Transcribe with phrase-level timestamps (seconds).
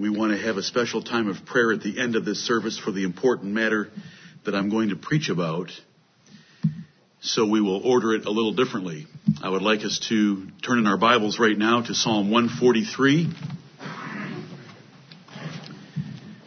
[0.00, 2.78] we want to have a special time of prayer at the end of this service
[2.78, 3.90] for the important matter
[4.46, 5.70] that I'm going to preach about.
[7.20, 9.06] So we will order it a little differently.
[9.42, 13.30] I would like us to turn in our Bibles right now to Psalm 143.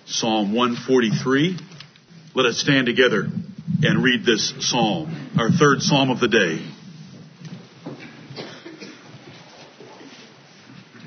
[0.07, 1.59] Psalm 143.
[2.33, 3.27] Let us stand together
[3.83, 6.65] and read this psalm, our third psalm of the day.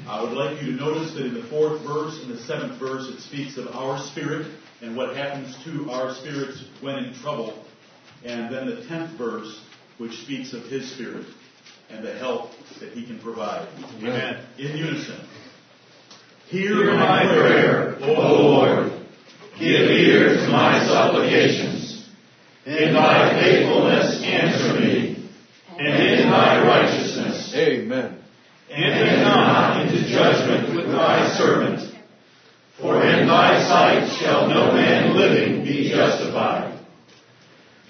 [0.09, 3.09] I would like you to notice that in the fourth verse and the seventh verse
[3.09, 4.47] it speaks of our spirit
[4.81, 7.63] and what happens to our spirits when in trouble.
[8.25, 9.61] And then the tenth verse,
[9.99, 11.27] which speaks of his spirit
[11.91, 13.69] and the help that he can provide.
[13.99, 14.47] Amen.
[14.59, 15.27] In unison.
[16.47, 18.93] Hear my prayer, O Lord.
[19.59, 22.09] Give ear to my supplications.
[22.65, 25.31] In thy faithfulness answer me,
[25.79, 27.55] and in thy righteousness.
[27.55, 28.23] Amen.
[28.69, 31.95] Enter not into judgment with thy servant,
[32.81, 33.27] for in
[33.61, 36.79] sight shall no man living be justified.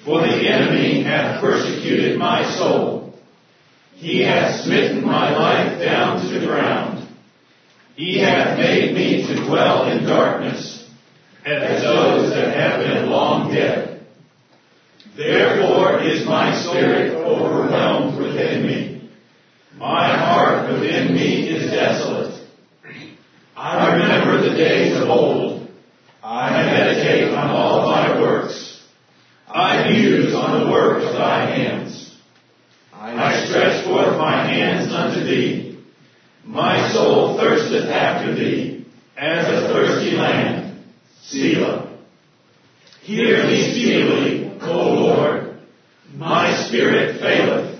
[0.04, 3.14] For the enemy hath persecuted my soul.
[3.94, 7.08] He hath smitten my life down to the ground.
[7.96, 10.88] He hath made me to dwell in darkness,
[11.44, 14.06] as those that have been long dead.
[15.16, 19.10] Therefore is my spirit overwhelmed within me.
[19.78, 22.46] My heart within me is desolate.
[23.56, 25.55] I remember the days of old.
[27.36, 28.82] On all thy works.
[29.46, 32.16] I muse on the work of thy hands.
[32.94, 35.78] I stretch forth my hands unto thee.
[36.44, 38.86] My soul thirsteth after thee,
[39.18, 40.82] as a thirsty land.
[41.24, 41.98] Selah.
[43.02, 45.58] Hear me speedily, O Lord.
[46.14, 47.78] My spirit faileth.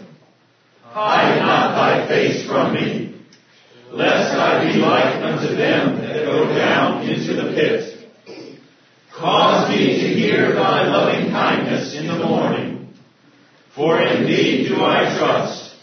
[0.83, 3.15] Hide not thy face from me,
[3.91, 7.96] lest I be like unto them that go down into the pit.
[9.17, 12.92] Cause me to hear thy loving kindness in the morning,
[13.75, 15.75] for in thee do I trust.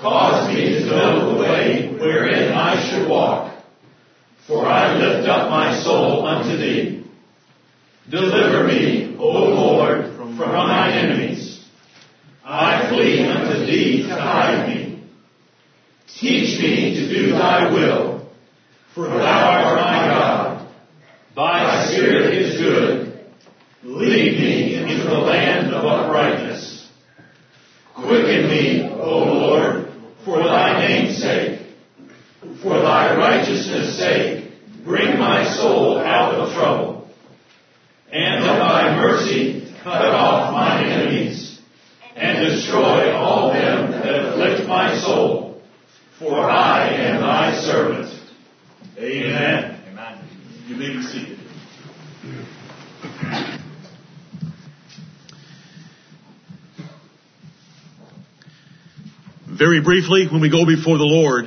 [0.00, 3.54] Cause me to know the way wherein I should walk,
[4.48, 7.06] for I lift up my soul unto thee.
[8.10, 11.64] Deliver me, O Lord, from mine enemies.
[12.44, 15.04] I flee unto thee to hide me.
[16.08, 18.28] Teach me to do thy will,
[18.92, 20.54] for thou art my God.
[21.34, 23.18] Thy spirit is good.
[24.24, 26.88] Lead me into the land of uprightness.
[27.94, 29.92] Quicken me, O Lord,
[30.24, 31.60] for thy name's sake.
[32.62, 34.50] For thy righteousness' sake,
[34.82, 37.06] bring my soul out of trouble.
[38.10, 41.60] And of thy mercy, cut off mine enemies,
[42.16, 45.60] and destroy all them that afflict my soul.
[46.18, 48.20] For I am thy servant.
[48.96, 49.82] Amen.
[49.90, 50.18] Amen.
[50.66, 51.38] You may be seated.
[59.56, 61.44] Very briefly, when we go before the Lord,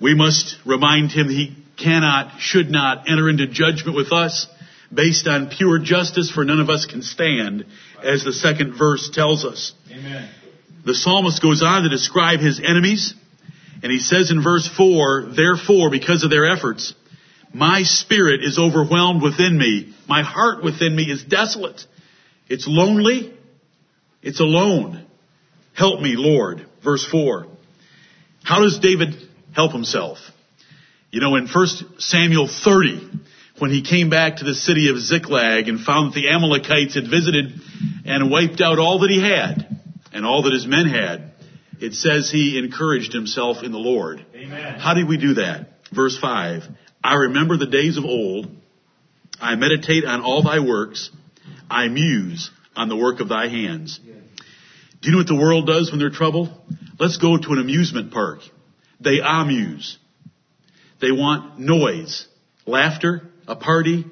[0.00, 4.48] we must remind Him He cannot, should not enter into judgment with us
[4.92, 7.64] based on pure justice, for none of us can stand,
[8.02, 9.72] as the second verse tells us.
[9.88, 10.28] Amen.
[10.84, 13.14] The psalmist goes on to describe his enemies,
[13.84, 16.94] and he says in verse 4, Therefore, because of their efforts,
[17.54, 19.94] my spirit is overwhelmed within me.
[20.08, 21.84] My heart within me is desolate.
[22.48, 23.32] It's lonely.
[24.22, 25.06] It's alone.
[25.80, 26.66] Help me, Lord.
[26.84, 27.46] Verse 4.
[28.44, 29.14] How does David
[29.54, 30.18] help himself?
[31.10, 33.08] You know, in 1 Samuel 30,
[33.60, 37.04] when he came back to the city of Ziklag and found that the Amalekites had
[37.04, 37.62] visited
[38.04, 39.80] and wiped out all that he had
[40.12, 41.32] and all that his men had,
[41.80, 44.22] it says he encouraged himself in the Lord.
[44.34, 44.78] Amen.
[44.78, 45.68] How did we do that?
[45.94, 46.64] Verse 5.
[47.02, 48.50] I remember the days of old.
[49.40, 51.08] I meditate on all thy works.
[51.70, 53.98] I muse on the work of thy hands.
[55.00, 56.50] Do you know what the world does when they're troubled?
[56.98, 58.40] Let's go to an amusement park.
[59.00, 59.98] They amuse.
[61.00, 62.26] They want noise,
[62.66, 64.04] laughter, a party,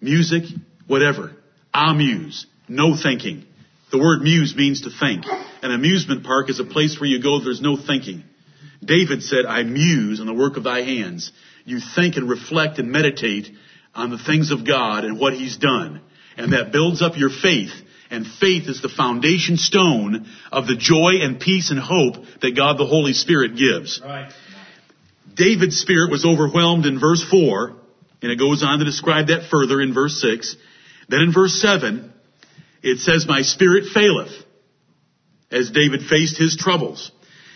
[0.00, 0.44] music,
[0.86, 1.32] whatever.
[1.74, 2.46] Amuse.
[2.68, 3.44] No thinking.
[3.90, 5.24] The word muse means to think.
[5.62, 8.24] An amusement park is a place where you go, there's no thinking.
[8.84, 11.32] David said, I muse on the work of thy hands.
[11.64, 13.48] You think and reflect and meditate
[13.94, 16.02] on the things of God and what he's done.
[16.36, 17.72] And that builds up your faith.
[18.10, 22.78] And faith is the foundation stone of the joy and peace and hope that God
[22.78, 24.00] the Holy Spirit gives.
[24.02, 24.32] Right.
[25.34, 27.72] David's spirit was overwhelmed in verse 4,
[28.22, 30.56] and it goes on to describe that further in verse 6.
[31.08, 32.12] Then in verse 7,
[32.82, 34.32] it says, My spirit faileth,
[35.50, 37.10] as David faced his troubles.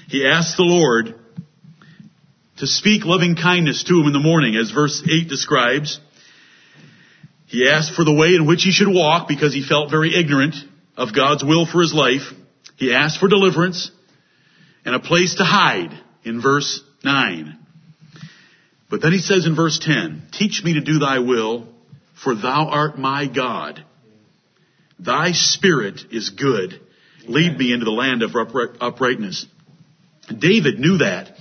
[0.09, 1.15] He asked the Lord
[2.59, 6.01] to speak loving kindness to him in the morning, as verse 8 describes.
[7.51, 10.55] He asked for the way in which he should walk because he felt very ignorant
[10.97, 12.23] of God's will for his life.
[12.77, 13.91] He asked for deliverance
[14.85, 15.91] and a place to hide
[16.23, 17.59] in verse 9.
[18.89, 21.67] But then he says in verse 10, Teach me to do thy will,
[22.23, 23.85] for thou art my God.
[25.01, 26.81] Thy spirit is good.
[27.27, 28.37] Lead me into the land of
[28.81, 29.45] uprightness.
[30.29, 31.33] David knew that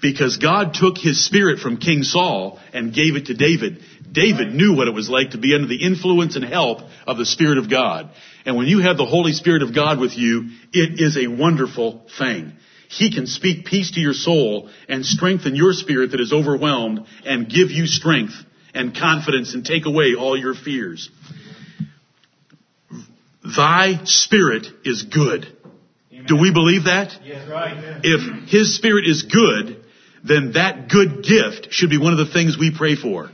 [0.00, 3.82] because God took his spirit from King Saul and gave it to David.
[4.12, 7.26] David knew what it was like to be under the influence and help of the
[7.26, 8.10] Spirit of God.
[8.44, 12.06] And when you have the Holy Spirit of God with you, it is a wonderful
[12.18, 12.52] thing.
[12.88, 17.48] He can speak peace to your soul and strengthen your spirit that is overwhelmed and
[17.48, 18.34] give you strength
[18.74, 21.10] and confidence and take away all your fears.
[23.44, 25.46] Thy spirit is good.
[26.12, 26.26] Amen.
[26.26, 27.12] Do we believe that?
[27.24, 28.00] Yes, right.
[28.02, 29.84] If His spirit is good,
[30.24, 33.30] then that good gift should be one of the things we pray for.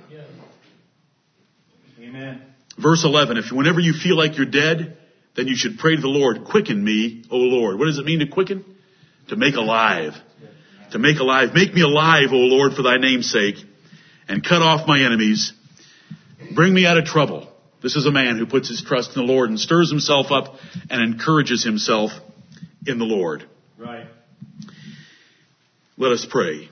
[2.79, 4.97] Verse 11, if whenever you feel like you're dead,
[5.37, 7.79] then you should pray to the Lord, quicken me, O Lord.
[7.79, 8.65] What does it mean to quicken?
[9.29, 10.15] To make alive.
[10.93, 11.51] To make alive.
[11.55, 13.57] Make me alive, O Lord, for thy name's sake,
[14.29, 15.53] and cut off my enemies.
[16.55, 17.49] Bring me out of trouble.
[17.83, 20.57] This is a man who puts his trust in the Lord and stirs himself up
[20.89, 22.13] and encourages himself
[22.87, 23.45] in the Lord.
[23.79, 24.07] Right.
[25.97, 26.71] Let us pray.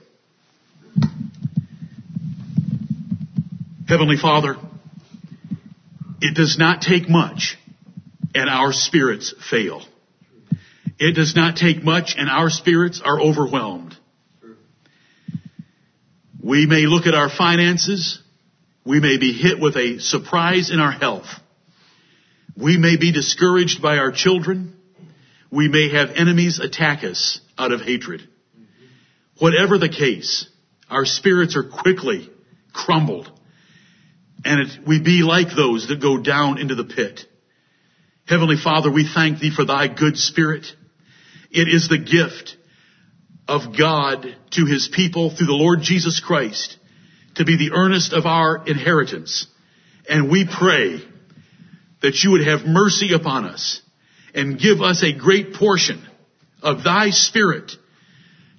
[3.87, 4.57] Heavenly Father,
[6.23, 7.57] it does not take much
[8.33, 9.83] and our spirits fail.
[10.97, 13.97] It does not take much and our spirits are overwhelmed.
[16.41, 18.21] We may look at our finances.
[18.85, 21.27] We may be hit with a surprise in our health.
[22.55, 24.77] We may be discouraged by our children.
[25.51, 28.21] We may have enemies attack us out of hatred.
[29.39, 30.47] Whatever the case,
[30.89, 32.29] our spirits are quickly
[32.71, 33.29] crumbled
[34.45, 37.21] and we be like those that go down into the pit.
[38.27, 40.65] Heavenly Father, we thank Thee for Thy good Spirit.
[41.51, 42.57] It is the gift
[43.47, 46.77] of God to His people through the Lord Jesus Christ
[47.35, 49.47] to be the earnest of our inheritance.
[50.09, 51.01] And we pray
[52.01, 53.81] that you would have mercy upon us
[54.33, 56.05] and give us a great portion
[56.61, 57.71] of Thy Spirit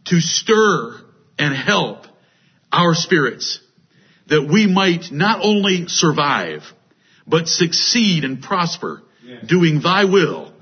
[0.07, 1.01] to stir
[1.39, 2.07] and help
[2.73, 3.61] our spirits
[4.26, 6.62] that we might not only survive,
[7.26, 9.03] but succeed and prosper
[9.47, 10.53] doing thy will.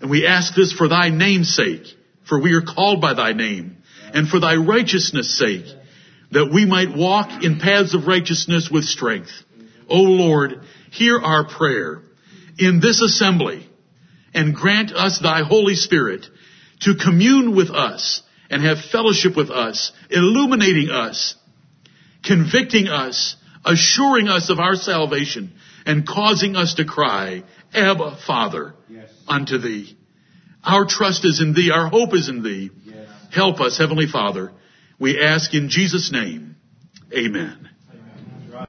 [0.00, 1.86] And we ask this for thy name's sake,
[2.28, 3.78] for we are called by thy name,
[4.12, 5.66] and for thy righteousness' sake,
[6.30, 9.30] that we might walk in paths of righteousness with strength.
[9.88, 10.60] O Lord,
[10.90, 12.02] hear our prayer
[12.58, 13.68] in this assembly
[14.32, 16.26] and grant us thy Holy Spirit
[16.80, 21.36] to commune with us and have fellowship with us, illuminating us,
[22.26, 25.52] convicting us, assuring us of our salvation,
[25.86, 27.42] and causing us to cry,
[27.72, 29.10] Abba, Father, yes.
[29.28, 29.96] unto thee.
[30.64, 31.70] Our trust is in thee.
[31.70, 32.70] Our hope is in thee.
[32.84, 33.08] Yes.
[33.32, 34.52] Help us, Heavenly Father.
[34.98, 36.56] We ask in Jesus' name.
[37.12, 37.68] Amen.